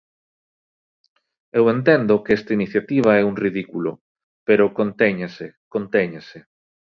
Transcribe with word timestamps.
Eu 1.57 1.63
entendo 1.75 2.21
que 2.23 2.35
esta 2.37 2.51
iniciativa 2.59 3.11
é 3.21 3.23
un 3.29 3.35
ridículo, 3.43 3.91
pero 4.47 4.73
contéñanse, 4.79 5.45
contéñanse. 5.73 6.39